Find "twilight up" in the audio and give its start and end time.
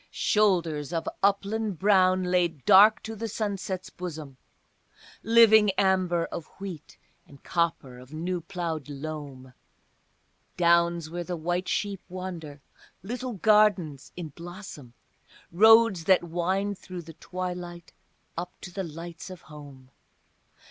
17.13-18.59